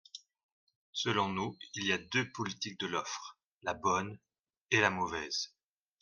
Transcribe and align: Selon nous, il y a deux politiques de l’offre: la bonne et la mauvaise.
Selon 0.93 1.29
nous, 1.29 1.59
il 1.75 1.85
y 1.85 1.91
a 1.93 1.99
deux 1.99 2.27
politiques 2.31 2.79
de 2.79 2.87
l’offre: 2.87 3.37
la 3.61 3.75
bonne 3.75 4.17
et 4.71 4.81
la 4.81 4.89
mauvaise. 4.89 5.53